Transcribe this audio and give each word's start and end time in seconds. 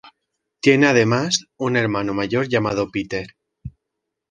Tiene 0.61 0.87
además 0.87 1.45
un 1.57 1.77
hermano 1.77 2.15
mayor 2.15 2.47
llamado 2.47 2.89
Peter. 2.89 3.35